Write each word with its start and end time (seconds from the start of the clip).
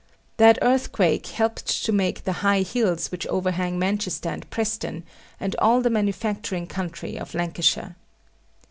That 0.37 0.57
earthquake 0.63 1.27
helped 1.27 1.67
to 1.83 1.91
make 1.91 2.23
the 2.23 2.31
high 2.41 2.63
hills 2.63 3.11
which 3.11 3.27
overhang 3.27 3.77
Manchester 3.77 4.29
and 4.29 4.49
Preston, 4.49 5.03
and 5.39 5.55
all 5.59 5.81
the 5.81 5.91
manufacturing 5.91 6.65
county 6.65 7.17
of 7.19 7.35
Lancashire. 7.35 7.95